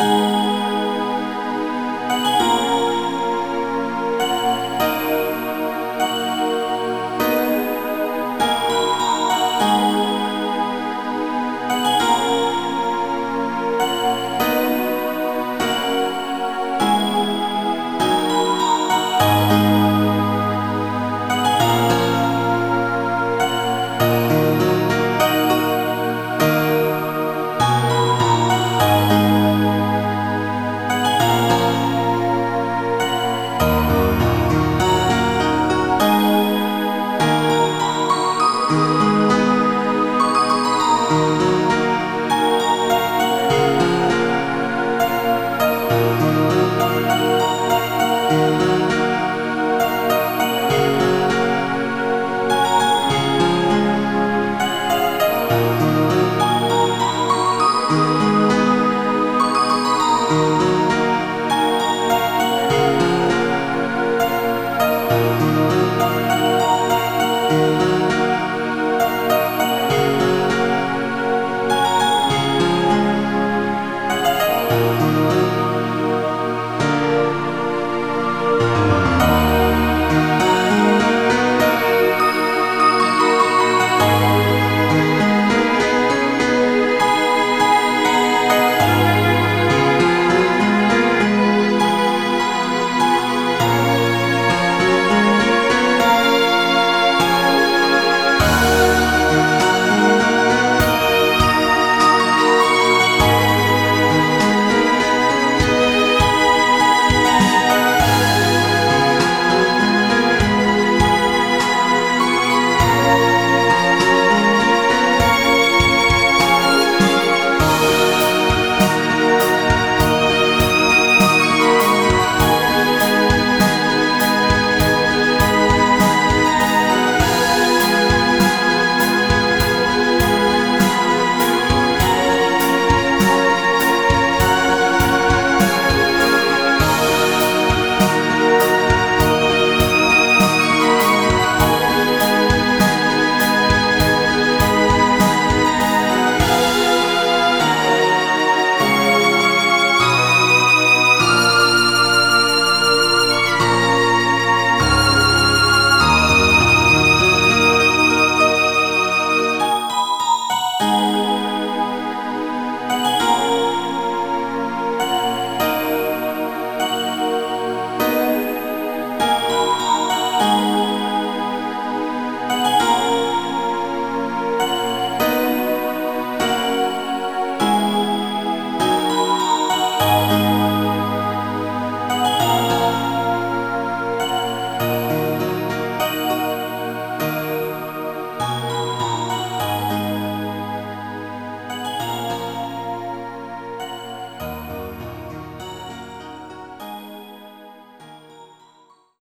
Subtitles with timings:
[0.00, 0.47] Música